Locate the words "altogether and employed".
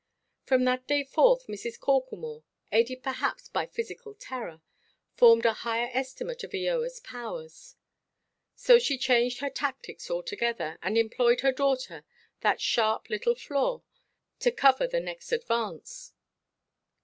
10.09-11.41